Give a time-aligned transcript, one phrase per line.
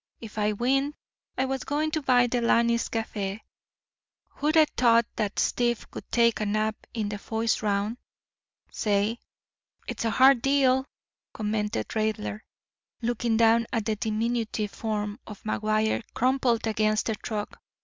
[0.19, 0.95] If I winned
[1.37, 3.41] I was goin' to buy Delaney's café.
[4.37, 9.19] Who'd a t'ought dat stiff would take a nap in de foist round—say?"
[9.87, 10.87] "It's a hard deal,"
[11.35, 12.39] commented Raidler,
[13.03, 17.61] looking down at the diminutive form of McGuire crumpled against the truck.